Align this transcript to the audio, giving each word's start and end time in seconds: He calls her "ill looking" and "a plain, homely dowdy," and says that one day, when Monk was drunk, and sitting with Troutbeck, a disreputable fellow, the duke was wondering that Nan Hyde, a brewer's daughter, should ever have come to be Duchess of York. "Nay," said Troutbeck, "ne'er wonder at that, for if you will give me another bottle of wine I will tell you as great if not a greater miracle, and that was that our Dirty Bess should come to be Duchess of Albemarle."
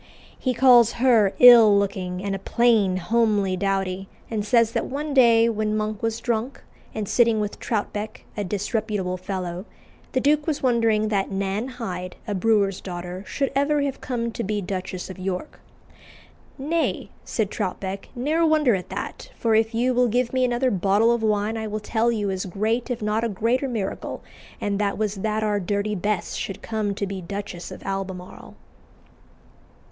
He 0.39 0.55
calls 0.55 0.93
her 0.93 1.35
"ill 1.37 1.77
looking" 1.77 2.23
and 2.23 2.33
"a 2.33 2.39
plain, 2.39 2.97
homely 2.97 3.55
dowdy," 3.55 4.09
and 4.31 4.43
says 4.43 4.71
that 4.71 4.87
one 4.87 5.13
day, 5.13 5.47
when 5.47 5.77
Monk 5.77 6.01
was 6.01 6.19
drunk, 6.19 6.63
and 6.91 7.07
sitting 7.07 7.39
with 7.39 7.59
Troutbeck, 7.59 8.25
a 8.35 8.43
disreputable 8.43 9.15
fellow, 9.17 9.63
the 10.13 10.19
duke 10.19 10.47
was 10.47 10.63
wondering 10.63 11.09
that 11.09 11.29
Nan 11.29 11.67
Hyde, 11.67 12.15
a 12.27 12.33
brewer's 12.33 12.81
daughter, 12.81 13.23
should 13.27 13.51
ever 13.53 13.83
have 13.83 14.01
come 14.01 14.31
to 14.31 14.43
be 14.43 14.59
Duchess 14.59 15.07
of 15.11 15.19
York. 15.19 15.59
"Nay," 16.57 17.11
said 17.23 17.51
Troutbeck, 17.51 18.09
"ne'er 18.15 18.43
wonder 18.43 18.73
at 18.73 18.89
that, 18.89 19.29
for 19.35 19.53
if 19.53 19.75
you 19.75 19.93
will 19.93 20.07
give 20.07 20.33
me 20.33 20.43
another 20.43 20.71
bottle 20.71 21.11
of 21.11 21.21
wine 21.21 21.57
I 21.57 21.67
will 21.67 21.79
tell 21.79 22.11
you 22.11 22.31
as 22.31 22.45
great 22.47 22.89
if 22.89 23.03
not 23.03 23.23
a 23.23 23.29
greater 23.29 23.67
miracle, 23.69 24.23
and 24.59 24.79
that 24.79 24.97
was 24.97 25.13
that 25.17 25.43
our 25.43 25.59
Dirty 25.59 25.93
Bess 25.93 26.33
should 26.33 26.63
come 26.63 26.95
to 26.95 27.05
be 27.05 27.21
Duchess 27.21 27.69
of 27.69 27.83
Albemarle." 27.85 28.55